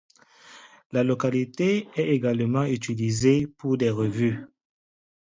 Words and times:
La 0.91 1.03
localité 1.03 1.87
est 1.95 2.09
également 2.15 2.63
utilisée 2.63 3.45
pour 3.45 3.77
des 3.77 3.91
revues. 3.91 4.41